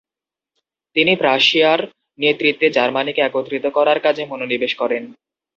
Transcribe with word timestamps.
তিনি 0.95 1.13
প্রাশিয়ার 1.15 1.79
নেতৃত্বে 2.19 2.67
জার্মানিকে 2.69 3.21
একত্রিত 3.23 3.65
করার 3.67 3.99
কাজে 3.99 4.23
মনোনিবেশ 4.25 4.73
করেন। 4.75 5.03